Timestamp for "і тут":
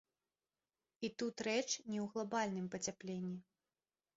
1.07-1.35